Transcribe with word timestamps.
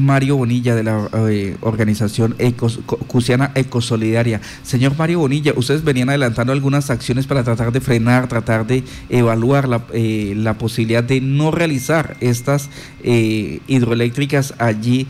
Mario 0.00 0.36
Bonilla 0.36 0.74
de 0.74 0.82
la 0.82 1.08
eh, 1.28 1.56
organización 1.60 2.34
Ecos, 2.38 2.80
Cusiana 3.06 3.52
Ecosolidaria. 3.54 4.40
Señor 4.62 4.96
Mario 4.96 5.20
Bonilla, 5.20 5.52
ustedes 5.56 5.84
venían 5.84 6.08
adelantando 6.08 6.52
algunas 6.52 6.90
acciones 6.90 7.26
para 7.26 7.44
tratar 7.44 7.72
de 7.72 7.80
frenar, 7.80 8.28
tratar 8.28 8.66
de 8.66 8.82
evaluar 9.08 9.68
la, 9.68 9.84
eh, 9.92 10.36
posibilidad 10.58 11.04
de 11.04 11.20
no 11.20 11.50
realizar 11.50 12.16
estas 12.20 12.70
eh, 13.02 13.60
hidroeléctricas 13.66 14.54
allí 14.58 15.06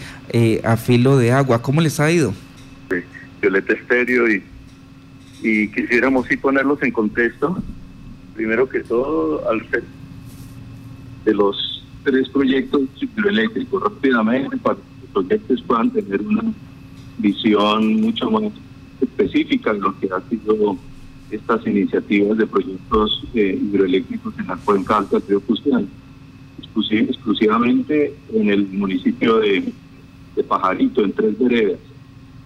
a 0.62 0.76
filo 0.76 1.16
de 1.16 1.32
agua. 1.32 1.60
¿Cómo 1.60 1.80
les 1.80 1.98
ha 1.98 2.10
ido? 2.10 2.32
Violeta 3.40 3.72
Estéreo 3.72 4.30
y, 4.30 4.42
y 5.42 5.68
quisiéramos 5.68 6.26
sí 6.28 6.36
ponerlos 6.36 6.80
en 6.82 6.92
contexto. 6.92 7.60
Primero 8.36 8.68
que 8.68 8.80
todo, 8.80 9.48
al 9.50 9.62
de 11.24 11.34
los 11.34 11.69
tres 12.04 12.28
proyectos 12.28 12.82
hidroeléctricos 13.00 13.82
rápidamente 13.82 14.56
para 14.56 14.76
que 14.76 14.82
los 15.02 15.10
proyectos 15.12 15.62
puedan 15.62 15.90
tener 15.90 16.22
una 16.22 16.44
visión 17.18 18.00
mucho 18.00 18.30
más 18.30 18.52
específica 19.00 19.72
de 19.72 19.80
lo 19.80 19.98
que 19.98 20.08
han 20.12 20.28
sido 20.28 20.76
estas 21.30 21.66
iniciativas 21.66 22.36
de 22.38 22.46
proyectos 22.46 23.22
eh, 23.34 23.58
hidroeléctricos 23.60 24.36
en 24.38 24.46
la 24.48 24.56
cuenca 24.56 24.98
alta 24.98 25.18
río 25.28 25.40
Custián, 25.40 25.88
exclusivamente 26.58 28.14
en 28.32 28.50
el 28.50 28.66
municipio 28.68 29.38
de, 29.38 29.72
Pajarito, 30.48 31.04
en 31.04 31.12
tres 31.12 31.38
veredas. 31.38 31.78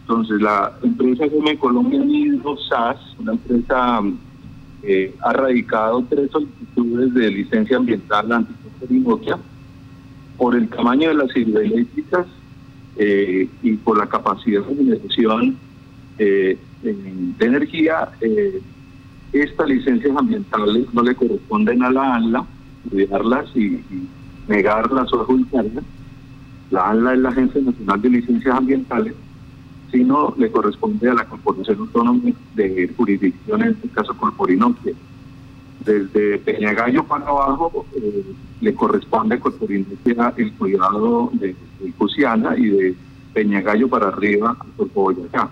Entonces, 0.00 0.40
la 0.42 0.76
empresa 0.82 1.26
Gome 1.28 1.56
Colombia 1.56 2.04
Hidro 2.04 2.56
SAS, 2.68 2.98
una 3.20 3.32
empresa 3.32 4.02
eh, 4.82 5.14
ha 5.22 5.32
radicado 5.32 6.04
tres 6.10 6.30
solicitudes 6.30 7.14
de 7.14 7.30
licencia 7.30 7.76
ambiental 7.76 8.32
ante 8.32 8.52
por 10.36 10.56
el 10.56 10.68
tamaño 10.68 11.08
de 11.08 11.14
las 11.14 11.36
hidroeléctricas 11.36 12.26
eh, 12.96 13.48
y 13.62 13.72
por 13.74 13.98
la 13.98 14.06
capacidad 14.06 14.62
de 14.62 14.74
generación 14.74 15.56
eh, 16.18 16.58
de 16.82 17.46
energía, 17.46 18.10
eh, 18.20 18.60
estas 19.32 19.68
licencias 19.68 20.16
ambientales 20.16 20.86
no 20.92 21.02
le 21.02 21.14
corresponden 21.14 21.82
a 21.82 21.90
la 21.90 22.14
ANLA, 22.16 22.46
cuidarlas 22.90 23.46
y, 23.56 23.80
negarlas 24.46 25.12
o 25.12 25.22
adjudicarlas. 25.22 25.84
La 26.70 26.90
ANLA 26.90 27.14
es 27.14 27.18
la 27.20 27.28
Agencia 27.30 27.60
Nacional 27.62 28.02
de 28.02 28.10
Licencias 28.10 28.54
Ambientales, 28.54 29.14
sino 29.90 30.34
le 30.36 30.50
corresponde 30.50 31.08
a 31.08 31.14
la 31.14 31.24
Corporación 31.24 31.78
Autónoma 31.78 32.30
de 32.54 32.92
Jurisdicción, 32.96 33.62
en 33.62 33.68
este 33.70 33.88
caso 33.88 34.14
Corporinoque 34.16 34.94
desde 35.80 36.38
Peñagallo 36.38 37.04
para 37.04 37.26
abajo 37.26 37.86
eh, 37.96 38.24
le 38.60 38.74
corresponde 38.74 39.34
a 39.34 40.32
el 40.36 40.52
cuidado 40.52 41.30
de, 41.34 41.54
de 41.80 42.58
y 42.58 42.66
de 42.68 42.94
Peñagallo 43.32 43.88
para 43.88 44.08
arriba 44.08 44.56
a 44.58 44.84
Boyacá. 44.94 45.50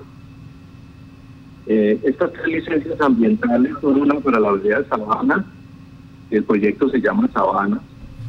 Eh, 1.67 2.01
estas 2.03 2.33
tres 2.33 2.47
licencias 2.47 3.01
ambientales 3.01 3.73
son 3.81 4.01
una 4.01 4.15
para 4.21 4.41
la 4.41 4.53
vereda 4.53 4.81
de 4.81 4.89
Sabana, 4.89 5.45
el 6.31 6.45
proyecto 6.45 6.89
se 6.89 7.01
llama 7.01 7.29
Sabana, 7.33 7.81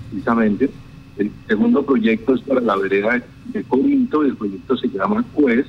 precisamente. 0.10 0.70
El 1.18 1.32
segundo 1.48 1.86
proyecto 1.86 2.34
es 2.36 2.42
para 2.42 2.60
la 2.60 2.76
vereda 2.76 3.24
de, 3.46 3.64
Corinto 3.64 4.26
y 4.26 4.30
el 4.30 4.36
proyecto 4.36 4.76
se 4.78 4.88
llama 4.90 5.24
Cues, 5.34 5.68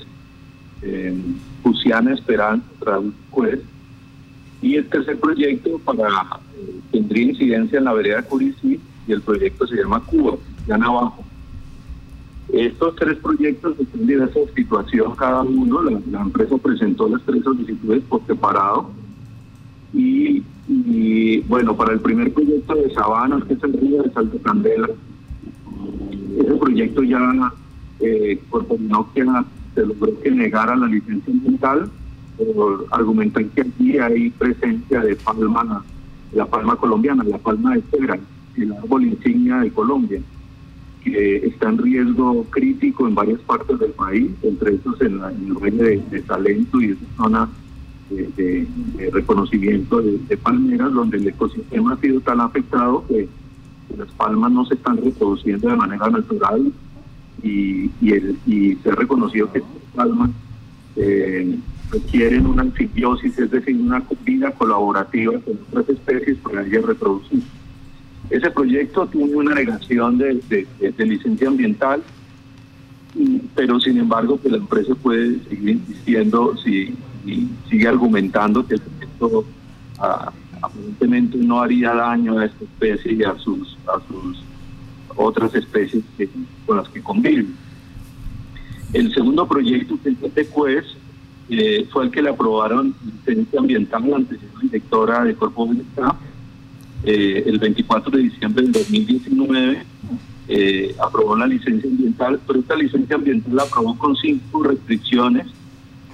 eh, 0.83 1.15
Cusiana 1.63 2.15
Esperanza, 2.15 2.65
Cues 3.31 3.61
y 4.65 4.77
el 4.77 4.89
tercer 4.89 5.21
proyecto 5.21 5.79
para 5.85 6.09
eh, 6.57 6.81
tendría 6.91 7.25
incidencia 7.25 7.77
en 7.77 7.85
la 7.85 7.93
vereda 7.93 8.23
Curicí 8.23 8.81
y 9.07 9.13
el 9.13 9.21
proyecto 9.21 9.67
se 9.67 9.77
llama 9.77 10.01
Cuba, 10.01 10.37
ya 10.67 10.77
abajo. 10.77 11.23
Estos 12.51 12.97
tres 12.97 13.19
proyectos 13.19 13.79
están 13.79 14.07
de 14.07 14.15
esa 14.15 14.55
situación 14.57 15.15
cada 15.17 15.43
uno. 15.43 15.83
La, 15.83 16.23
empresa 16.23 16.57
presentó 16.57 17.07
las 17.11 17.21
tres 17.27 17.45
solicitudes 17.45 18.05
por 18.05 18.25
separado. 18.27 18.91
Y, 19.93 20.43
bueno, 21.47 21.77
para 21.77 21.93
el 21.93 22.01
primer 22.01 22.33
proyecto 22.33 22.75
de 22.75 22.95
Sabana, 22.95 23.45
que 23.47 23.55
es 23.55 23.63
el 23.63 23.73
río 23.75 24.03
de 24.03 24.13
Salto 24.13 24.39
Candela, 24.39 24.89
ese 26.39 26.55
proyecto 26.55 27.03
ya 27.03 27.53
eh, 28.01 28.41
por 28.49 28.67
que 28.67 29.25
se 29.75 29.87
logró 29.87 30.21
que 30.21 30.31
negara 30.31 30.75
la 30.75 30.87
licencia 30.87 31.33
ambiental 31.35 31.91
argumentan 32.91 33.49
que 33.51 33.63
aquí 33.63 33.99
hay 33.99 34.31
presencia 34.31 35.01
de 35.01 35.17
palma, 35.17 35.85
la 36.33 36.47
palma 36.47 36.77
colombiana, 36.77 37.25
la 37.25 37.39
palma 37.39 37.75
de 37.75 37.83
cebra, 37.91 38.19
el 38.57 38.73
árbol 38.73 39.05
insignia 39.05 39.59
de 39.59 39.71
Colombia, 39.71 40.21
que 41.03 41.37
está 41.47 41.69
en 41.69 41.79
riesgo 41.79 42.45
crítico 42.51 43.07
en 43.07 43.15
varias 43.15 43.41
partes 43.41 43.79
del 43.79 43.93
país, 43.93 44.31
entre 44.43 44.75
esos 44.75 45.01
en, 45.01 45.21
el 45.23 45.55
valle 45.55 46.03
de, 46.11 46.23
Salento 46.23 46.81
y 46.81 46.93
esa 46.93 47.05
zona 47.17 47.49
de, 48.11 48.67
reconocimiento 49.13 50.01
de, 50.01 50.37
palmeras, 50.37 50.93
donde 50.93 51.19
el 51.19 51.29
ecosistema 51.29 51.93
ha 51.93 51.97
sido 51.99 52.21
tan 52.21 52.41
afectado 52.41 53.05
que 53.09 53.29
las 53.97 54.11
palmas 54.13 54.51
no 54.51 54.65
se 54.65 54.75
están 54.75 54.97
reproduciendo 54.97 55.69
de 55.69 55.77
manera 55.77 56.09
natural 56.09 56.73
y, 57.43 57.91
y, 58.01 58.77
se 58.83 58.91
ha 58.91 58.95
reconocido 58.95 59.53
que 59.53 59.59
estas 59.59 59.83
palmas 59.95 60.31
eh, 60.97 61.59
requieren 61.95 62.47
una 62.47 62.63
anfibiosis, 62.63 63.39
es 63.39 63.51
decir, 63.51 63.77
una 63.77 64.03
vida 64.25 64.51
colaborativa 64.51 65.33
con 65.41 65.59
otras 65.71 65.89
especies 65.89 66.37
para 66.39 66.67
ellas 66.67 66.85
reproducir. 66.85 67.43
Ese 68.31 68.51
proyecto 68.51 69.07
tiene 69.07 69.35
una 69.35 69.55
negación 69.55 70.19
de, 70.19 70.67
licencia 70.99 71.49
ambiental, 71.49 72.03
pero 73.55 73.79
sin 73.79 73.99
embargo 73.99 74.37
que 74.37 74.49
pues, 74.49 74.53
la 74.53 74.59
empresa 74.59 74.95
puede 74.97 75.39
seguir 75.45 75.71
insistiendo 75.71 76.57
si, 76.57 76.95
sigue 77.71 77.89
argumentando 77.89 78.67
que 78.67 78.75
el 78.75 78.81
proyecto 78.81 79.45
ah, 79.99 80.33
aparentemente 80.61 81.39
no 81.39 81.63
haría 81.63 81.95
daño 81.95 82.39
a 82.39 82.47
esta 82.47 82.65
especie 82.65 83.13
y 83.13 83.23
a 83.23 83.35
sus, 83.39 83.79
a 83.87 83.99
sus 84.09 84.43
otras 85.17 85.55
especies 85.55 86.03
con 86.67 86.79
las 86.79 86.89
que 86.89 87.01
conviven. 87.01 87.55
El 88.93 89.13
segundo 89.15 89.47
proyecto 89.47 89.99
que 90.03 90.11
es 90.11 90.35
de 90.35 90.47
CUES 90.47 90.85
eh, 91.49 91.87
fue 91.93 92.05
el 92.05 92.11
que 92.11 92.23
le 92.23 92.31
aprobaron 92.31 92.95
licencia 93.05 93.61
ambiental 93.61 94.09
la 94.09 94.17
anterior 94.17 94.51
directora 94.63 95.25
de 95.25 95.35
Cuerpo 95.35 95.67
Bienestar 95.67 96.15
eh, 97.05 97.45
el 97.47 97.59
24 97.59 98.11
de 98.17 98.23
diciembre 98.23 98.63
del 98.63 98.73
2019 98.73 99.83
eh, 100.49 100.95
aprobó 101.03 101.37
la 101.37 101.47
licencia 101.47 101.89
ambiental, 101.89 102.41
pero 102.47 102.61
esta 102.61 102.77
licencia 102.77 103.17
ambiental 103.17 103.57
la 103.57 103.63
aprobó 103.65 103.97
con 103.99 104.17
cinco 104.17 104.63
restricciones 104.63 105.47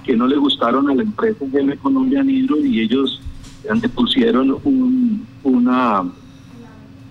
que 0.03 0.15
no 0.17 0.27
le 0.27 0.35
gustaron 0.35 0.89
a 0.89 0.95
la 0.95 1.03
empresa 1.03 1.45
GM 1.45 1.77
Colombia 1.77 2.23
Hidro 2.23 2.57
y 2.59 2.81
ellos 2.81 3.21
antepusieron 3.69 4.57
un, 4.63 5.25
una, 5.43 6.03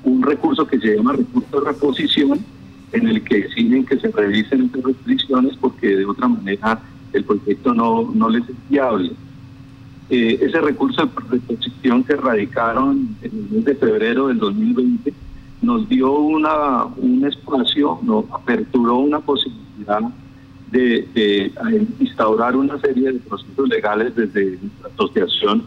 un 0.04 0.22
recurso 0.22 0.66
que 0.66 0.78
se 0.78 0.96
llama 0.96 1.12
recurso 1.12 1.60
de 1.60 1.66
reposición 1.66 2.44
en 2.92 3.08
el 3.08 3.22
que 3.22 3.38
exigen 3.38 3.86
que 3.86 3.98
se 3.98 4.08
revisen 4.08 4.64
estas 4.64 4.82
restricciones 4.82 5.56
porque 5.56 5.96
de 5.96 6.04
otra 6.04 6.28
manera 6.28 6.80
el 7.12 7.24
proyecto 7.24 7.74
no, 7.74 8.10
no 8.14 8.28
les 8.28 8.48
es 8.48 8.56
viable. 8.68 9.12
Eh, 10.08 10.38
ese 10.40 10.60
recurso 10.60 11.06
de 11.06 11.12
reposición 11.30 12.02
que 12.02 12.16
radicaron 12.16 13.16
en 13.22 13.30
el 13.30 13.56
mes 13.56 13.64
de 13.64 13.74
febrero 13.76 14.26
del 14.28 14.38
2020 14.38 15.14
nos 15.62 15.88
dio 15.88 16.12
una, 16.12 16.84
un 16.84 17.24
espacio, 17.24 17.98
nos 18.02 18.24
aperturó 18.32 18.96
una 18.96 19.20
posibilidad 19.20 20.00
de, 20.72 21.52
instaurar 22.00 22.56
una 22.56 22.80
serie 22.80 23.12
de 23.12 23.18
procesos 23.20 23.68
legales 23.68 24.14
desde 24.14 24.58
nuestra 24.60 24.88
asociación 24.94 25.64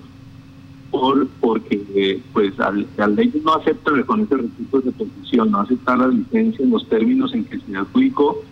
por, 0.92 1.28
porque 1.40 2.22
pues 2.34 2.60
al, 2.60 2.86
al 2.98 3.16
ley 3.16 3.32
no 3.44 3.56
acepta 3.56 3.92
con 4.06 4.22
ese 4.22 4.38
recurso 4.38 4.82
de 4.82 4.92
reposición, 4.92 5.52
no 5.52 5.60
aceptar 5.60 6.00
la 6.00 6.08
licencia 6.08 6.64
en 6.64 6.72
los 6.72 6.88
términos 6.88 7.34
en 7.34 7.46
que 7.46 7.60
se 7.60 7.76
adjudicó 7.76 8.44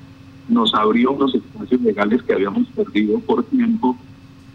nos 0.48 0.74
abrió 0.74 1.12
unos 1.12 1.34
espacios 1.36 1.82
legales 1.82 2.22
que 2.24 2.34
habíamos 2.34 2.68
perdido 2.70 3.20
por 3.20 3.44
tiempo 3.44 3.98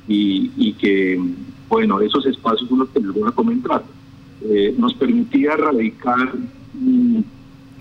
y, 0.09 0.73
que, 0.75 1.21
bueno, 1.69 2.00
esos 2.00 2.27
espacios 2.27 2.69
son 2.69 2.81
los 2.81 2.88
que 2.91 3.00
les 3.00 3.12
voy 3.12 3.29
a 3.29 3.33
comentar. 3.33 3.83
Eh, 4.43 4.75
nos 4.79 4.94
permitía 4.94 5.56
radicar 5.56 6.33
mm, 6.75 7.21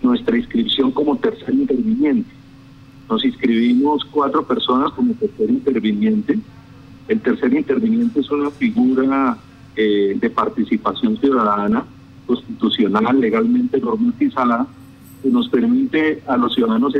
nuestra 0.01 0.37
inscripción 0.37 0.91
como 0.91 1.17
tercer 1.17 1.53
interviniente. 1.53 2.29
Nos 3.09 3.23
inscribimos 3.23 4.03
cuatro 4.05 4.43
personas 4.43 4.91
como 4.93 5.13
tercer 5.13 5.49
interviniente. 5.49 6.39
El 7.07 7.21
tercer 7.21 7.53
interviniente 7.53 8.19
es 8.19 8.31
una 8.31 8.49
figura 8.49 9.37
eh, 9.75 10.17
de 10.19 10.29
participación 10.29 11.17
ciudadana, 11.17 11.85
constitucional, 12.25 13.19
legalmente 13.19 13.79
normatizada, 13.79 14.65
que 15.21 15.29
nos 15.29 15.49
permite 15.49 16.23
a 16.27 16.37
los 16.37 16.55
ciudadanos 16.55 16.93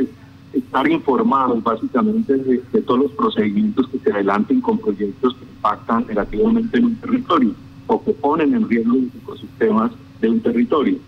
estar 0.52 0.90
informados 0.90 1.62
básicamente 1.62 2.34
de, 2.36 2.58
todos 2.82 3.00
los 3.00 3.12
procedimientos 3.12 3.88
que 3.88 3.98
se 3.98 4.12
adelanten 4.12 4.60
con 4.60 4.78
proyectos 4.78 5.34
que 5.34 5.44
impactan 5.44 6.06
negativamente 6.06 6.78
en 6.78 6.84
un 6.86 6.96
territorio 6.96 7.54
o 7.86 8.02
que 8.02 8.12
ponen 8.12 8.54
en 8.54 8.68
riesgo 8.68 8.94
los 8.94 9.14
ecosistemas 9.22 9.90
de 10.20 10.30
un 10.30 10.40
territorio. 10.40 10.98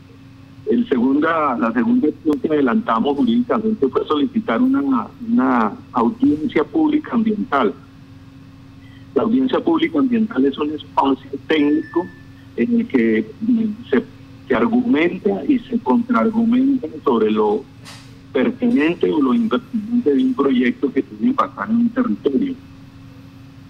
El 0.67 0.87
segunda, 0.89 1.57
la 1.57 1.73
segunda 1.73 2.09
acción 2.09 2.39
que 2.41 2.49
adelantamos 2.49 3.17
jurídicamente 3.17 3.89
fue 3.89 4.07
solicitar 4.07 4.61
una, 4.61 5.07
una 5.27 5.73
audiencia 5.93 6.63
pública 6.65 7.13
ambiental. 7.15 7.73
La 9.15 9.23
audiencia 9.23 9.61
pública 9.61 9.99
ambiental 9.99 10.45
es 10.45 10.59
un 10.59 10.71
espacio 10.73 11.31
técnico 11.47 12.07
en 12.57 12.81
el 12.81 12.89
que 12.89 13.31
se, 13.91 14.05
se 14.47 14.55
argumenta 14.55 15.43
y 15.49 15.59
se 15.61 15.79
contraargumenta 15.79 16.87
sobre 17.03 17.31
lo 17.31 17.65
pertinente 18.33 19.11
o 19.11 19.21
lo 19.21 19.35
impertinente 19.35 20.15
de 20.15 20.23
un 20.23 20.35
proyecto 20.35 20.93
que 20.93 21.03
tiene 21.03 21.29
impactar 21.29 21.71
en 21.71 21.77
un 21.77 21.89
territorio. 21.91 22.55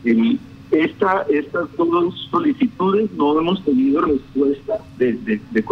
El, 0.05 0.39
esta, 0.71 1.25
estas 1.31 1.75
dos 1.77 2.29
solicitudes 2.31 3.11
no 3.13 3.39
hemos 3.39 3.65
tenido 3.65 4.03
respuesta 4.03 4.75
de, 4.99 5.15
de, 5.15 5.41
de 5.51 5.65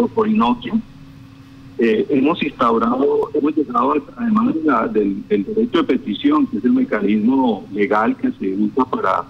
eh, 1.79 2.07
hemos 2.09 2.41
instaurado, 2.41 3.29
hemos 3.35 3.55
llegado 3.55 3.93
además 4.15 4.55
del, 4.93 5.23
derecho 5.27 5.77
de 5.77 5.83
petición, 5.83 6.47
que 6.47 6.57
es 6.57 6.65
el 6.65 6.73
mecanismo 6.73 7.67
legal 7.71 8.17
que 8.17 8.31
se 8.31 8.55
usa 8.55 8.83
para 8.85 9.25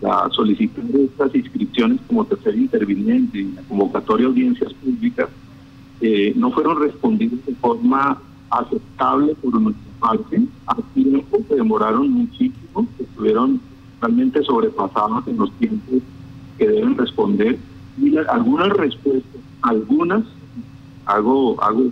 la 0.00 0.28
solicitud 0.32 0.82
de 0.82 1.04
estas 1.04 1.32
inscripciones 1.34 2.00
como 2.08 2.24
tercer 2.24 2.56
interviniente 2.56 3.38
y 3.38 3.52
la 3.52 3.62
convocatoria 3.62 4.24
de 4.24 4.30
audiencias 4.30 4.72
públicas, 4.74 5.28
eh, 6.00 6.32
no 6.34 6.50
fueron 6.50 6.80
respondidas 6.80 7.46
de 7.46 7.54
forma 7.54 8.20
aceptable 8.60 9.34
por 9.36 9.60
nuestra 9.60 9.92
parte. 10.00 10.42
A 10.66 10.76
tiempo 10.94 11.38
se 11.48 11.54
demoraron 11.54 12.10
muchísimo, 12.10 12.86
estuvieron 12.98 13.60
realmente 14.00 14.42
sobrepasados 14.42 15.26
en 15.26 15.36
los 15.36 15.50
tiempos 15.52 16.02
que 16.58 16.68
deben 16.68 16.96
responder. 16.96 17.58
Algunas 18.28 18.68
respuestas, 18.70 19.40
algunas 19.62 20.22
hago, 21.06 21.62
hago 21.62 21.90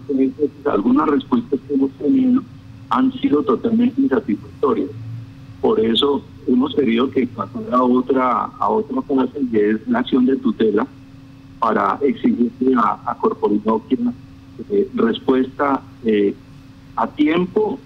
algunas 0.66 1.08
respuestas 1.08 1.60
que 1.66 1.74
hemos 1.74 1.90
tenido 1.92 2.42
han 2.90 3.12
sido 3.14 3.42
totalmente 3.42 4.00
insatisfactorias. 4.00 4.90
Por 5.60 5.80
eso 5.80 6.22
hemos 6.46 6.74
querido 6.74 7.10
que 7.10 7.26
pasara 7.26 7.78
a 7.78 7.82
otra, 7.82 8.50
a 8.58 8.68
otra 8.68 9.02
fase, 9.02 9.40
que 9.50 9.70
es 9.70 9.88
la 9.88 10.00
acción 10.00 10.26
de 10.26 10.36
tutela, 10.36 10.86
para 11.58 11.98
exigirle 12.02 12.74
a, 12.76 12.98
a 13.06 13.16
eh, 14.70 14.88
respuesta 14.94 15.80
eh, 16.04 16.34
a 16.96 17.06
tiempo 17.06 17.78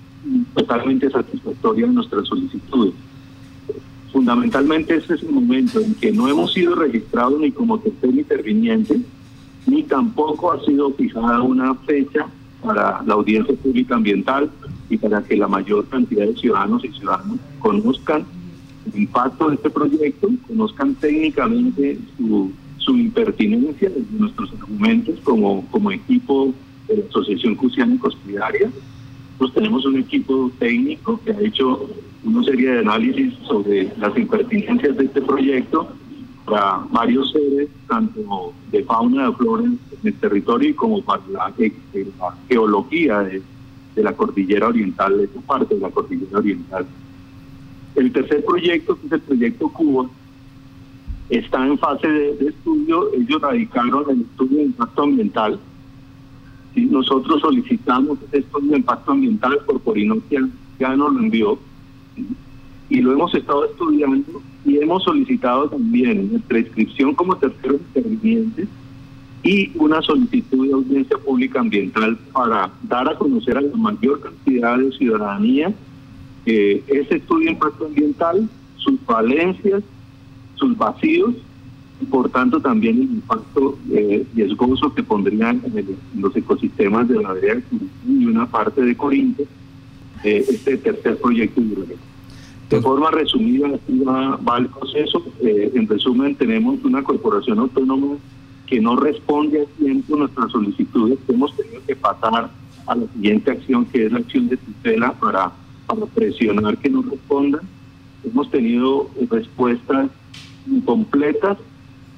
totalmente 0.55 1.10
satisfactoria 1.10 1.87
de 1.87 1.93
nuestras 1.93 2.26
solicitudes. 2.26 2.94
Fundamentalmente 4.12 4.96
este 4.96 5.14
es 5.14 5.22
el 5.22 5.31
momento 5.31 5.81
en 5.81 5.94
que 5.94 6.12
no 6.12 6.28
hemos 6.28 6.52
sido 6.52 6.75
registrados 6.75 7.40
ni 7.40 7.52
como 7.52 7.78
tercer 7.78 8.10
interviniente, 8.10 9.00
ni 9.66 9.82
tampoco 9.82 10.52
ha 10.52 10.64
sido 10.64 10.93
fijada 10.93 11.43
una 11.43 11.75
fecha 11.75 12.26
para 12.62 13.02
la 13.02 13.14
audiencia 13.14 13.55
pública 13.55 13.94
ambiental 13.94 14.50
y 14.88 14.96
para 14.96 15.22
que 15.22 15.37
la 15.37 15.46
mayor 15.46 15.87
cantidad 15.88 16.26
de 16.26 16.34
ciudadanos 16.37 16.84
y 16.84 16.88
ciudadanas 16.88 17.38
conozcan 17.61 18.25
el 18.93 19.02
impacto 19.02 19.49
de 19.49 19.56
este 19.56 19.70
proyecto, 19.70 20.31
conozcan 20.46 20.94
técnicamente 20.94 21.99
su, 22.16 22.50
su 22.78 22.96
impertinencia 22.96 23.90
de 23.90 24.02
nuestros 24.19 24.50
argumentos 24.54 25.20
como, 25.22 25.66
como 25.70 25.90
equipo 25.90 26.54
de 26.88 26.96
la 26.96 27.04
Asociación 27.04 27.54
Cusiana 27.54 27.94
y 27.94 28.06
Hospitalaria. 28.06 28.70
Nosotros 29.38 29.55
tenemos 29.55 29.87
un 29.87 29.99
equipo 29.99 30.50
técnico 30.58 31.20
que 31.25 31.31
ha 31.31 31.40
hecho 31.40 31.88
una 32.25 32.43
serie 32.43 32.73
de 32.73 32.79
análisis 32.81 33.35
sobre 33.46 33.88
las 33.96 34.17
impertinencias 34.19 34.96
de 34.96 35.05
este 35.05 35.23
proyecto 35.23 35.88
para 36.44 36.81
varios 36.90 37.31
seres, 37.31 37.69
tanto 37.87 38.52
de 38.73 38.82
fauna 38.82 39.26
de 39.26 39.37
flora 39.37 39.62
en 39.64 39.79
el 40.02 40.14
territorio 40.14 40.70
y 40.70 40.75
como 40.75 41.02
para 41.02 41.23
la, 41.31 41.52
geología 42.49 43.20
de, 43.20 43.40
la 43.94 44.12
cordillera 44.12 44.67
oriental, 44.67 45.19
de 45.19 45.25
esta 45.25 45.40
parte 45.43 45.76
de 45.76 45.82
la 45.82 45.90
cordillera 45.90 46.38
oriental. 46.38 46.87
El 47.94 48.11
tercer 48.11 48.44
proyecto, 48.44 48.99
que 48.99 49.06
es 49.06 49.12
el 49.12 49.20
proyecto 49.20 49.69
Cuba, 49.69 50.11
está 51.31 51.64
en 51.64 51.79
fase 51.79 52.08
de, 52.08 52.49
estudio. 52.49 53.12
Ellos 53.14 53.40
radicaron 53.40 54.05
el 54.11 54.23
estudio 54.23 54.58
de 54.58 54.64
impacto 54.64 55.02
ambiental. 55.05 55.61
Nosotros 56.86 57.40
solicitamos 57.40 58.19
estudio 58.32 58.70
de 58.72 58.76
impacto 58.78 59.12
ambiental, 59.12 59.58
por 59.66 59.80
Porinoquia 59.80 60.48
ya 60.78 60.96
nos 60.96 61.12
lo 61.12 61.20
envió. 61.20 61.58
Y 62.90 63.00
lo 63.00 63.12
hemos 63.12 63.34
estado 63.34 63.66
estudiando 63.66 64.42
y 64.64 64.78
hemos 64.78 65.04
solicitado 65.04 65.69
también 65.69 66.32
nuestra 66.32 66.58
inscripción 66.58 67.14
como 67.14 67.36
tercero 67.36 67.75
interviniente 67.75 68.66
y 69.42 69.70
una 69.76 70.02
solicitud 70.02 70.66
de 70.66 70.72
audiencia 70.72 71.16
pública 71.19 71.60
ambiental 71.60 72.19
para 72.32 72.70
dar 72.82 73.08
a 73.08 73.16
conocer 73.16 73.56
a 73.56 73.60
la 73.60 73.76
mayor 73.76 74.20
cantidad 74.20 74.78
de 74.78 74.92
ciudadanía 74.92 75.72
eh, 76.46 76.82
ese 76.88 77.16
estudio 77.16 77.46
de 77.46 77.52
impacto 77.52 77.86
ambiental, 77.86 78.48
sus 78.76 78.98
falencias, 79.00 79.82
sus 80.54 80.76
vacíos 80.76 81.34
y 82.00 82.05
por 82.06 82.31
tanto 82.31 82.61
también 82.61 82.97
el 82.97 83.03
impacto 83.03 83.79
eh, 83.91 84.25
riesgoso 84.35 84.95
que 84.95 85.03
pondrían 85.03 85.61
en, 85.65 85.97
los 86.21 86.35
ecosistemas 86.37 87.09
de 87.09 87.23
la 87.23 87.31
área 87.31 87.56
de 87.56 87.62
y 88.06 88.27
una 88.27 88.47
parte 88.47 88.83
de 88.83 88.97
Corinto 88.97 89.45
eh, 90.25 90.45
este 90.49 90.77
tercer 90.77 91.17
proyecto. 91.19 91.61
De 92.71 92.81
forma 92.83 93.11
resumida, 93.11 93.69
va, 93.89 94.59
el 94.59 94.67
proceso. 94.67 95.25
Eh, 95.41 95.71
en 95.75 95.89
resumen, 95.89 96.35
tenemos 96.35 96.85
una 96.85 97.03
corporación 97.03 97.59
autónoma 97.61 98.17
que 98.67 98.81
no 98.81 98.97
responde 98.97 99.62
a 99.62 99.79
tiempo 99.79 100.17
nuestras 100.17 100.53
solicitudes. 100.53 101.19
Hemos 101.29 101.56
tenido 101.56 101.81
que 101.87 101.97
pasar 101.97 102.50
a 102.87 102.95
la 102.95 103.06
siguiente 103.15 103.53
acción, 103.53 103.87
que 103.87 104.06
es 104.06 104.12
la 104.12 104.19
acción 104.19 104.49
de 104.49 104.56
tutela, 104.59 105.12
para, 105.12 105.53
para 105.87 106.05
presionar 106.06 106.77
que 106.77 106.91
nos 106.91 107.09
respondan. 107.09 107.62
Hemos 108.25 108.50
tenido 108.50 109.09
respuestas 109.31 110.11
incompletas 110.67 111.56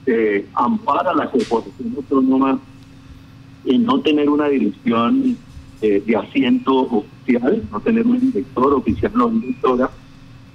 que 0.04 0.46
ampara 0.54 1.14
la 1.14 1.30
corporación 1.30 1.94
autónoma 1.96 2.58
en 3.64 3.84
no 3.84 4.00
tener 4.00 4.28
una 4.28 4.48
dirección 4.48 5.36
eh, 5.82 6.02
de 6.04 6.16
asiento 6.16 6.74
oficial, 6.74 7.62
no 7.70 7.80
tener 7.80 8.06
un 8.06 8.20
director 8.20 8.72
oficial 8.74 9.20
o 9.20 9.30
directora 9.30 9.90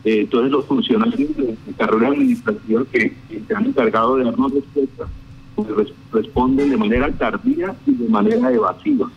eh, 0.05 0.21
entonces 0.21 0.51
los 0.51 0.65
funcionarios 0.65 1.35
de, 1.35 1.57
carrera 1.75 2.09
administrativa 2.09 2.85
que, 2.91 3.11
se 3.47 3.55
han 3.55 3.65
encargado 3.65 4.17
de 4.17 4.25
darnos 4.25 4.53
respuesta 4.53 5.07
pues, 5.55 5.91
responden 6.13 6.69
de 6.69 6.77
manera 6.77 7.11
tardía 7.11 7.75
y 7.87 7.91
de 7.91 8.07
manera 8.07 8.53
evasiva. 8.53 9.09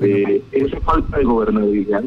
Eh, 0.00 0.42
esa 0.52 0.80
falta 0.80 1.18
de 1.18 1.24
gobernabilidad 1.24 2.02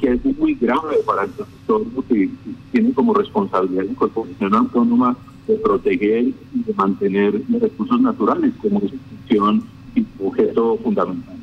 que 0.00 0.12
es 0.12 0.38
muy 0.38 0.54
grave 0.54 0.96
para 1.04 1.24
el 1.24 1.30
territorio 1.32 2.04
que 2.08 2.30
tiene 2.72 2.92
como 2.94 3.12
responsabilidad 3.12 3.84
la 3.84 3.94
Corporación 3.94 4.54
Autónoma 4.54 5.14
de 5.48 5.54
proteger 5.56 6.24
y 6.26 6.62
de 6.64 6.74
mantener 6.74 7.42
los 7.48 7.62
recursos 7.62 8.00
naturales 8.00 8.52
como 8.60 8.80
función 8.80 9.64
y 9.94 10.04
objeto 10.22 10.78
fundamental. 10.84 11.36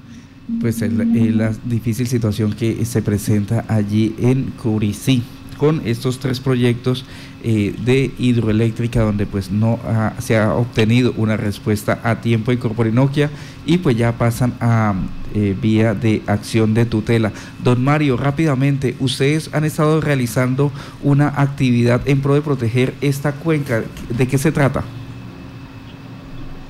Pues 0.61 0.79
la 0.81 1.51
difícil 1.65 2.07
situación 2.07 2.53
que 2.53 2.85
se 2.85 3.01
presenta 3.01 3.65
allí 3.67 4.15
en 4.19 4.51
Curicí 4.61 5.23
con 5.57 5.81
estos 5.85 6.19
tres 6.19 6.39
proyectos 6.39 7.05
eh, 7.43 7.75
de 7.85 8.11
hidroeléctrica 8.17 9.01
donde 9.01 9.25
pues 9.25 9.51
no 9.51 9.79
se 10.19 10.37
ha 10.37 10.53
obtenido 10.53 11.13
una 11.17 11.37
respuesta 11.37 11.99
a 12.03 12.21
tiempo 12.21 12.51
en 12.51 12.57
Corporinoquia 12.57 13.29
y 13.65 13.77
pues 13.77 13.97
ya 13.97 14.17
pasan 14.17 14.53
a 14.59 14.95
eh, 15.33 15.53
vía 15.61 15.93
de 15.93 16.21
acción 16.27 16.73
de 16.73 16.85
tutela. 16.85 17.33
Don 17.61 17.83
Mario, 17.83 18.15
rápidamente, 18.15 18.95
ustedes 19.01 19.53
han 19.53 19.65
estado 19.65 19.99
realizando 19.99 20.71
una 21.03 21.27
actividad 21.27 22.07
en 22.07 22.21
pro 22.21 22.35
de 22.35 22.41
proteger 22.41 22.93
esta 23.01 23.33
cuenca. 23.33 23.83
¿De 24.17 24.27
qué 24.27 24.37
se 24.37 24.53
trata? 24.53 24.85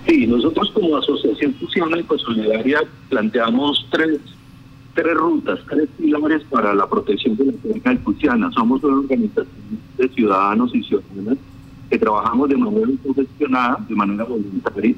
Sí, 0.08 0.26
nosotros 0.26 0.72
como 0.74 0.98
Asociación 0.98 1.54
Fusión 1.60 1.92
y 1.98 2.20
Solidaria 2.20 2.82
planteamos 3.10 3.86
tres 3.92 4.20
tres 4.96 5.14
rutas, 5.14 5.60
tres 5.70 5.90
pilares 5.98 6.42
para 6.50 6.74
la 6.74 6.90
protección 6.90 7.36
de 7.36 7.46
la 7.46 7.54
cuenca 7.62 7.90
alcuciana. 7.92 8.50
Somos 8.52 8.84
una 8.84 8.98
organización 8.98 9.48
de 9.98 10.10
ciudadanos 10.10 10.74
y 10.74 10.82
ciudadanas 10.84 11.38
que 11.90 12.00
trabajamos 12.00 12.50
de 12.50 12.58
manera 12.58 12.88
profesional, 13.04 13.78
de 13.88 13.96
manera 13.96 14.24
voluntaria, 14.24 14.96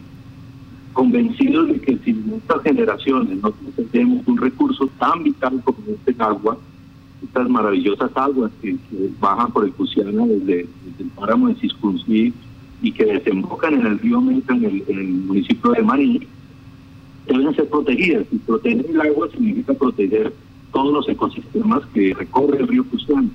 convencidos 0.93 1.67
de 1.67 1.81
que 1.81 1.97
si 1.97 2.13
nuestras 2.13 2.61
generaciones 2.63 3.41
no 3.41 3.51
tenemos 3.91 4.25
un 4.27 4.37
recurso 4.37 4.87
tan 4.99 5.23
vital 5.23 5.61
como 5.63 5.79
este 5.87 6.15
agua, 6.19 6.57
estas 7.23 7.49
maravillosas 7.49 8.11
aguas 8.15 8.51
que, 8.61 8.77
bajan 9.19 9.51
por 9.51 9.65
el 9.65 9.73
Cusiana 9.73 10.25
desde, 10.27 10.61
el 10.99 11.07
páramo 11.15 11.49
de 11.49 11.55
Ciscuncí 11.55 12.33
y 12.81 12.91
que 12.91 13.05
desembocan 13.05 13.73
en 13.73 13.87
el 13.87 13.99
río 13.99 14.21
Meta, 14.21 14.53
en 14.53 14.65
el, 14.65 14.83
en 14.87 14.99
el 14.99 15.07
municipio 15.07 15.71
de 15.71 15.81
Maní, 15.81 16.27
deben 17.27 17.55
ser 17.55 17.67
protegidas. 17.69 18.25
Y 18.31 18.37
proteger 18.37 18.85
el 18.89 19.01
agua 19.01 19.29
significa 19.31 19.73
proteger 19.73 20.33
todos 20.71 20.93
los 20.93 21.09
ecosistemas 21.09 21.83
que 21.93 22.13
recorre 22.13 22.59
el 22.59 22.67
río 22.67 22.83
Cusán. 22.85 23.31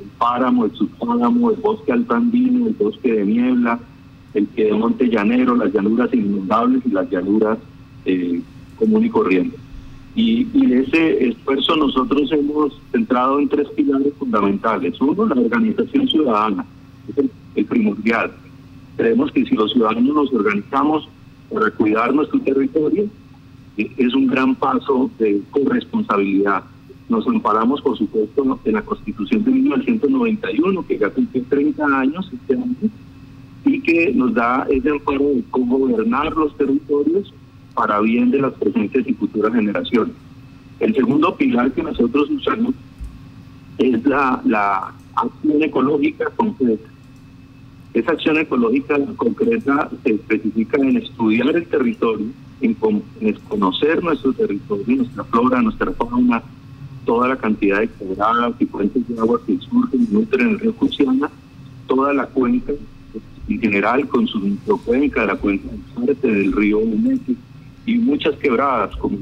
El 0.00 0.08
páramo, 0.18 0.66
el 0.66 0.72
subpáramo, 0.72 1.50
el 1.50 1.56
bosque 1.56 1.92
altandino, 1.92 2.66
el 2.66 2.74
bosque 2.74 3.12
de 3.12 3.24
niebla, 3.24 3.80
el 4.34 4.46
que 4.48 4.64
de 4.64 4.72
monte 4.72 5.08
llanero, 5.08 5.56
las 5.56 5.72
llanuras 5.72 6.12
inundables 6.12 6.82
y 6.84 6.90
las 6.90 7.10
llanuras 7.10 7.58
eh, 8.04 8.40
común 8.78 9.04
y 9.04 9.10
corriente. 9.10 9.56
Y, 10.14 10.46
y 10.54 10.72
ese 10.72 11.28
esfuerzo 11.28 11.76
nosotros 11.76 12.30
hemos 12.32 12.80
centrado 12.92 13.38
en 13.38 13.48
tres 13.48 13.68
pilares 13.70 14.12
fundamentales. 14.18 14.98
Uno, 15.00 15.26
la 15.26 15.40
organización 15.40 16.08
ciudadana, 16.08 16.64
es 17.16 17.26
el 17.54 17.64
primordial. 17.66 18.32
Creemos 18.96 19.30
que 19.32 19.44
si 19.44 19.54
los 19.54 19.72
ciudadanos 19.72 20.14
nos 20.14 20.32
organizamos 20.32 21.08
para 21.52 21.70
cuidar 21.70 22.14
nuestro 22.14 22.40
territorio, 22.40 23.06
es 23.76 24.14
un 24.14 24.26
gran 24.26 24.54
paso 24.54 25.10
de 25.18 25.42
corresponsabilidad. 25.50 26.64
Nos 27.08 27.26
amparamos, 27.26 27.80
por 27.82 27.96
supuesto, 27.96 28.58
en 28.64 28.72
la 28.72 28.82
Constitución 28.82 29.44
de 29.44 29.50
1991, 29.50 30.86
que 30.86 30.98
ya 30.98 31.10
cumple 31.10 31.42
30 31.42 31.84
años 31.84 32.30
este 32.32 32.54
año, 32.54 32.74
y 33.64 33.80
que 33.80 34.12
nos 34.14 34.34
da 34.34 34.66
ese 34.70 34.90
amparo 34.90 35.24
de 35.24 35.42
cómo 35.50 35.78
gobernar 35.78 36.32
los 36.36 36.56
territorios 36.56 37.32
para 37.74 38.00
bien 38.00 38.30
de 38.30 38.40
las 38.40 38.54
presentes 38.54 39.06
y 39.06 39.12
futuras 39.12 39.52
generaciones. 39.54 40.14
El 40.80 40.94
segundo 40.94 41.34
pilar 41.36 41.72
que 41.72 41.82
nosotros 41.82 42.30
usamos 42.30 42.74
es 43.78 44.04
la, 44.06 44.40
la 44.44 44.92
acción 45.14 45.62
ecológica 45.62 46.30
concreta. 46.36 46.88
Esa 47.94 48.12
acción 48.12 48.38
ecológica 48.38 48.98
concreta 49.16 49.90
se 50.02 50.12
especifica 50.12 50.76
en 50.78 50.98
estudiar 50.98 51.56
el 51.56 51.66
territorio, 51.66 52.26
en, 52.60 52.74
conocer 53.48 54.02
nuestro 54.02 54.32
territorio, 54.32 54.96
nuestra 54.96 55.24
flora, 55.24 55.62
nuestra 55.62 55.92
fauna, 55.92 56.42
toda 57.04 57.28
la 57.28 57.36
cantidad 57.36 57.80
de 57.80 57.88
quebradas 57.88 58.54
y 58.58 58.66
fuentes 58.66 59.06
de 59.08 59.18
agua 59.18 59.40
que 59.46 59.58
surgen 59.58 60.06
y 60.10 60.14
nutren 60.14 60.48
el 60.50 60.58
río 60.58 60.74
Cusiana, 60.74 61.30
toda 61.86 62.12
la 62.12 62.26
cuenca 62.26 62.72
en 63.48 63.60
general 63.60 64.08
con 64.08 64.26
su 64.26 64.40
microcuenca, 64.40 65.24
la 65.24 65.36
cuenca 65.36 65.68
del 65.98 66.20
del 66.20 66.52
río 66.52 66.78
Umeque 66.78 67.34
y 67.86 67.98
muchas 67.98 68.34
quebradas, 68.36 68.94
como 68.96 69.18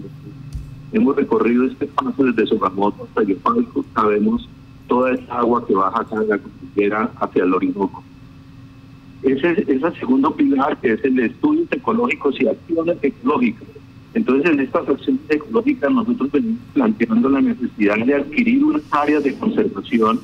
hemos 0.93 1.17
recorrido 1.17 1.65
este 1.67 1.87
paso 1.87 2.25
desde 2.25 2.47
Sogamoto 2.47 3.05
hasta 3.05 3.23
Yopalco, 3.23 3.85
sabemos 3.95 4.49
toda 4.89 5.13
esa 5.13 5.39
agua 5.39 5.67
que 5.67 5.75
baja 5.75 6.01
hacia 6.01 6.21
la 6.21 6.39
cordillera, 6.39 7.11
hacia 7.21 7.45
el 7.45 7.55
Orinoco. 7.55 8.03
Ese, 9.25 9.65
ese 9.67 9.91
segundo 9.99 10.35
pilar 10.37 10.79
que 10.81 10.93
es 10.93 11.05
el 11.05 11.17
de 11.17 11.27
estudios 11.27 11.67
ecológicos 11.73 12.39
y 12.41 12.47
acciones 12.47 12.99
ecológicas. 13.01 13.67
Entonces, 14.13 14.53
en 14.53 14.61
estas 14.61 14.87
acciones 14.87 15.23
ecológicas 15.31 15.91
nosotros 15.91 16.31
venimos 16.31 16.61
planteando 16.75 17.29
la 17.31 17.41
necesidad 17.41 17.97
de 18.05 18.15
adquirir 18.15 18.63
unas 18.63 18.83
áreas 18.91 19.25
de 19.25 19.35
conservación. 19.35 20.21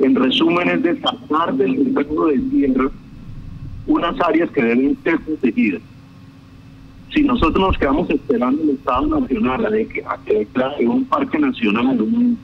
En 0.00 0.14
resumen, 0.14 0.68
es 0.68 0.82
de 0.84 1.00
sacar 1.00 1.54
del 1.54 1.92
mercado 1.92 2.26
de 2.26 2.38
tierra 2.38 2.90
unas 3.88 4.20
áreas 4.20 4.50
que 4.52 4.62
deben 4.62 4.96
ser 5.02 5.18
protegidas. 5.20 5.82
Si 7.12 7.24
nosotros 7.24 7.58
nos 7.58 7.78
quedamos 7.78 8.08
esperando 8.10 8.62
el 8.62 8.70
Estado 8.70 9.20
Nacional 9.20 9.66
a, 9.66 9.70
que, 9.70 10.04
a 10.04 10.76
que 10.76 10.86
un 10.86 11.04
parque 11.06 11.38
nacional, 11.38 12.00
un 12.00 12.38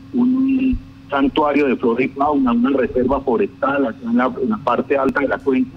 santuario 1.15 1.69
de 1.69 1.77
flora 1.77 2.03
y 2.03 2.09
fauna, 2.09 2.53
una 2.53 2.71
reserva 2.71 3.21
forestal 3.21 3.87
acá 3.87 3.99
en 4.03 4.17
la, 4.17 4.59
parte 4.65 4.97
alta 4.97 5.21
de 5.21 5.29
la 5.29 5.39
cuenca, 5.39 5.71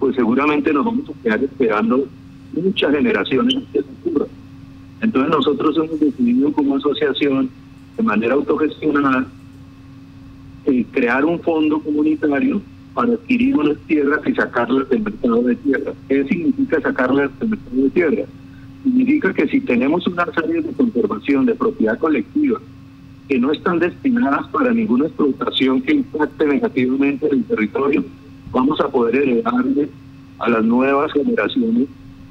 pues 0.00 0.16
seguramente 0.16 0.72
nos 0.72 0.84
vamos 0.84 1.08
a 1.08 1.22
quedar 1.22 1.44
esperando 1.44 2.08
muchas 2.52 2.92
generaciones 2.92 3.72
de 3.72 3.82
cultura. 3.82 4.26
Entonces 5.00 5.30
nosotros 5.30 5.76
hemos 5.76 6.00
decidido 6.00 6.52
como 6.52 6.76
asociación, 6.76 7.48
de 7.96 8.02
manera 8.02 8.34
autogestionada, 8.34 9.24
eh, 10.64 10.84
crear 10.90 11.24
un 11.24 11.38
fondo 11.38 11.78
comunitario 11.78 12.60
para 12.92 13.12
adquirir 13.12 13.56
unas 13.56 13.78
tierras 13.86 14.20
y 14.26 14.34
sacarlas 14.34 14.88
del 14.88 15.02
mercado 15.02 15.42
de 15.42 15.54
tierras. 15.56 15.94
¿Qué 16.08 16.24
significa 16.24 16.80
sacarlas 16.80 17.30
del 17.38 17.50
mercado 17.50 17.76
de 17.76 17.90
tierras? 17.90 18.28
Significa 18.82 19.32
que 19.32 19.46
si 19.46 19.60
tenemos 19.60 20.04
unas 20.08 20.36
áreas 20.36 20.64
de 20.64 20.72
conservación 20.72 21.46
de 21.46 21.54
propiedad 21.54 21.96
colectiva 22.00 22.60
que 23.28 23.38
no 23.38 23.52
están 23.52 23.78
destinadas 23.78 24.46
para 24.48 24.72
ninguna 24.72 25.06
explotación 25.06 25.82
que 25.82 25.94
impacte 25.94 26.46
negativamente 26.46 27.26
en 27.26 27.38
el 27.38 27.44
territorio, 27.44 28.04
vamos 28.50 28.80
a 28.80 28.88
poder 28.88 29.16
heredarle 29.16 29.88
a 30.38 30.48
las 30.48 30.64
nuevas 30.64 31.12
generaciones 31.12 31.88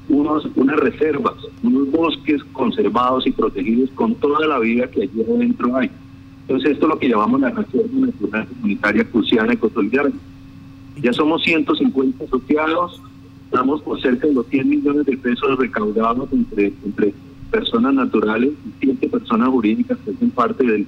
unos, 0.08 0.46
unas 0.56 0.76
reservas, 0.76 1.34
unos 1.62 1.90
bosques 1.90 2.42
conservados 2.52 3.26
y 3.26 3.30
protegidos 3.30 3.90
con 3.94 4.14
toda 4.16 4.46
la 4.46 4.58
vida 4.58 4.88
que 4.88 5.02
allí 5.02 5.22
adentro 5.22 5.76
hay. 5.76 5.90
Entonces 6.42 6.72
esto 6.72 6.86
es 6.86 6.90
lo 6.90 6.98
que 6.98 7.08
llamamos 7.08 7.40
la 7.40 7.50
Reserva 7.50 8.06
Natural 8.06 8.46
Comunitaria 8.48 9.04
Cruciana 9.04 9.52
Ecosolidaria. 9.52 10.12
Ya 11.00 11.12
somos 11.12 11.42
150 11.42 12.24
asociados, 12.24 13.00
estamos 13.46 13.80
por 13.82 14.00
cerca 14.00 14.26
de 14.26 14.34
los 14.34 14.46
100 14.48 14.68
millones 14.68 15.06
de 15.06 15.16
pesos 15.16 15.58
recaudados 15.58 16.30
entre, 16.32 16.72
entre 16.84 17.14
personas 17.52 17.92
naturales 17.94 18.50
y 18.66 18.70
siete 18.80 19.08
personas 19.08 19.50
jurídicas 19.50 19.98
que 20.04 20.10
hacen 20.10 20.30
parte 20.30 20.64
del, 20.64 20.86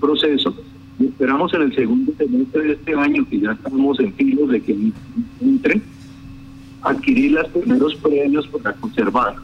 proceso. 0.00 0.54
Y 0.98 1.06
esperamos 1.06 1.52
en 1.54 1.62
el 1.62 1.74
segundo 1.74 2.12
semestre 2.16 2.62
de 2.62 2.72
este 2.72 2.94
año, 2.94 3.26
que 3.28 3.40
ya 3.40 3.52
estamos 3.52 4.00
en 4.00 4.12
filos 4.14 4.48
de 4.50 4.60
que 4.60 4.92
entre, 5.40 5.80
adquirir 6.82 7.32
los 7.32 7.48
primeros 7.48 7.94
premios 7.96 8.46
para 8.48 8.72
conservar. 8.74 9.36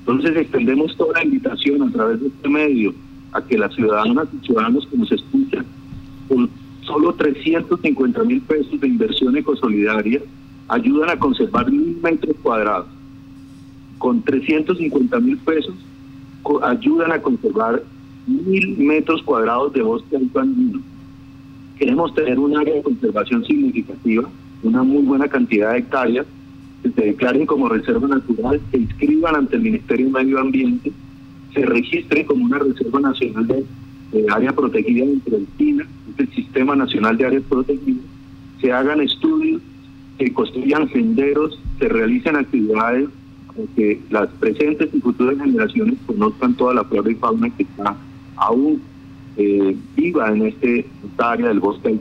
Entonces 0.00 0.36
extendemos 0.36 0.96
toda 0.96 1.14
la 1.14 1.24
invitación 1.24 1.82
a 1.82 1.92
través 1.92 2.20
de 2.20 2.28
este 2.28 2.48
medio 2.48 2.94
a 3.32 3.42
que 3.42 3.58
las 3.58 3.74
ciudadanas 3.74 4.28
y 4.32 4.46
ciudadanos 4.46 4.86
que 4.86 4.96
nos 4.96 5.12
escuchan, 5.12 5.66
con 6.28 6.48
solo 6.82 7.12
350 7.14 8.24
mil 8.24 8.40
pesos 8.42 8.80
de 8.80 8.88
inversión 8.88 9.36
ecosolidaria, 9.36 10.20
ayudan 10.68 11.10
a 11.10 11.18
conservar 11.18 11.70
mil 11.70 11.98
metros 12.02 12.36
cuadrados 12.42 12.97
con 13.98 14.22
350 14.22 15.20
mil 15.20 15.38
pesos 15.38 15.74
ayudan 16.62 17.12
a 17.12 17.20
conservar 17.20 17.82
mil 18.26 18.78
metros 18.78 19.22
cuadrados 19.22 19.72
de 19.72 19.82
bosque 19.82 20.16
andino. 20.16 20.80
Queremos 21.78 22.14
tener 22.14 22.38
un 22.38 22.56
área 22.56 22.74
de 22.74 22.82
conservación 22.82 23.44
significativa, 23.44 24.28
una 24.62 24.82
muy 24.82 25.02
buena 25.02 25.28
cantidad 25.28 25.72
de 25.72 25.78
hectáreas 25.78 26.26
que 26.82 26.90
se 26.90 27.00
declaren 27.02 27.46
como 27.46 27.68
reserva 27.68 28.08
natural, 28.08 28.60
se 28.70 28.78
inscriban 28.78 29.34
ante 29.34 29.56
el 29.56 29.62
Ministerio 29.62 30.06
de 30.06 30.12
Medio 30.12 30.38
Ambiente, 30.38 30.92
se 31.54 31.62
registren 31.62 32.24
como 32.24 32.44
una 32.44 32.58
reserva 32.58 33.00
nacional 33.00 33.46
de, 33.46 33.64
área 34.30 34.52
protegida 34.52 35.04
dentro 35.04 35.36
del 35.36 35.46
SINA, 35.56 35.86
el 36.16 36.28
Sistema 36.30 36.74
Nacional 36.74 37.16
de 37.16 37.26
Áreas 37.26 37.42
Protegidas, 37.48 38.04
se 38.60 38.72
hagan 38.72 39.00
estudios, 39.00 39.60
se 40.18 40.32
construyan 40.32 40.90
senderos, 40.90 41.60
se 41.78 41.88
realicen 41.88 42.36
actividades 42.36 43.08
que 43.74 44.00
las 44.10 44.28
presentes 44.40 44.88
y 44.92 45.00
futuras 45.00 45.38
generaciones 45.38 45.96
conozcan 46.06 46.54
toda 46.54 46.74
la 46.74 46.84
flora 46.84 47.10
y 47.10 47.14
fauna 47.14 47.50
que 47.50 47.62
está 47.64 47.96
aún 48.36 48.80
eh, 49.36 49.76
viva 49.96 50.32
en 50.32 50.46
este 50.46 50.86
área 51.16 51.48
del 51.48 51.60
bosque 51.60 51.88
del 51.88 52.00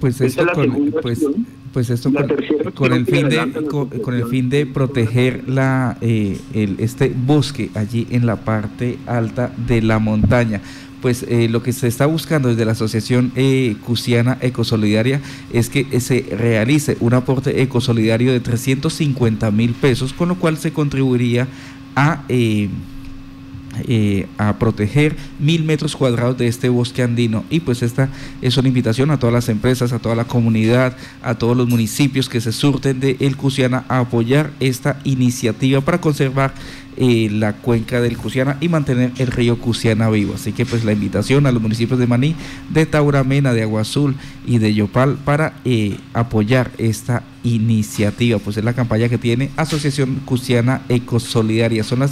Pues 0.00 0.20
esto, 0.20 0.46
con, 0.54 0.92
pues, 1.02 1.26
pues 1.72 1.90
esto 1.90 2.12
con, 2.12 2.92
el 2.92 3.06
fin 3.06 3.28
de 3.28 3.66
con, 4.02 4.14
el 4.14 4.24
fin 4.26 4.50
de 4.50 4.66
proteger 4.66 5.48
la 5.48 5.96
eh, 6.00 6.38
el, 6.54 6.76
este 6.78 7.14
bosque 7.14 7.70
allí 7.74 8.06
en 8.10 8.26
la 8.26 8.36
parte 8.36 8.98
alta 9.06 9.52
de 9.66 9.82
la 9.82 9.98
montaña 9.98 10.60
pues 11.00 11.24
eh, 11.28 11.48
lo 11.48 11.62
que 11.62 11.72
se 11.72 11.86
está 11.86 12.06
buscando 12.06 12.48
desde 12.48 12.64
la 12.64 12.72
Asociación 12.72 13.32
eh, 13.36 13.76
Cusiana 13.84 14.38
Ecosolidaria 14.40 15.20
es 15.52 15.68
que 15.68 16.00
se 16.00 16.26
realice 16.36 16.96
un 17.00 17.14
aporte 17.14 17.62
ecosolidario 17.62 18.32
de 18.32 18.40
350 18.40 19.50
mil 19.50 19.74
pesos, 19.74 20.12
con 20.12 20.28
lo 20.28 20.36
cual 20.36 20.58
se 20.58 20.72
contribuiría 20.72 21.48
a... 21.94 22.24
Eh, 22.28 22.68
eh, 23.86 24.26
a 24.38 24.58
proteger 24.58 25.14
mil 25.38 25.62
metros 25.62 25.94
cuadrados 25.94 26.36
de 26.36 26.48
este 26.48 26.68
bosque 26.68 27.02
andino. 27.02 27.44
Y 27.48 27.60
pues 27.60 27.82
esta 27.82 28.08
es 28.42 28.56
una 28.56 28.66
invitación 28.66 29.10
a 29.10 29.18
todas 29.18 29.32
las 29.32 29.48
empresas, 29.48 29.92
a 29.92 29.98
toda 30.00 30.16
la 30.16 30.24
comunidad, 30.24 30.96
a 31.22 31.36
todos 31.36 31.56
los 31.56 31.68
municipios 31.68 32.28
que 32.28 32.40
se 32.40 32.50
surten 32.50 32.98
de 32.98 33.16
El 33.20 33.36
Cusiana 33.36 33.84
a 33.88 34.00
apoyar 34.00 34.50
esta 34.58 34.98
iniciativa 35.04 35.80
para 35.80 36.00
conservar 36.00 36.54
eh, 37.00 37.28
la 37.30 37.52
cuenca 37.52 38.00
del 38.00 38.16
Cusiana 38.16 38.56
y 38.60 38.68
mantener 38.68 39.12
el 39.18 39.28
río 39.28 39.58
Cusiana 39.58 40.10
vivo. 40.10 40.34
Así 40.34 40.52
que 40.52 40.66
pues 40.66 40.84
la 40.84 40.92
invitación 40.92 41.46
a 41.46 41.52
los 41.52 41.62
municipios 41.62 41.98
de 41.98 42.06
Maní, 42.08 42.34
de 42.70 42.86
Tauramena, 42.86 43.52
de 43.52 43.62
Agua 43.62 43.82
Azul 43.82 44.16
y 44.44 44.58
de 44.58 44.74
Yopal 44.74 45.16
para 45.24 45.54
eh, 45.64 45.96
apoyar 46.12 46.72
esta 46.76 47.22
iniciativa. 47.44 48.38
Pues 48.38 48.56
es 48.56 48.64
la 48.64 48.72
campaña 48.72 49.08
que 49.08 49.18
tiene 49.18 49.50
Asociación 49.56 50.20
Cusiana 50.24 50.82
Ecosolidaria. 50.88 51.84
Son 51.84 52.00
las 52.00 52.06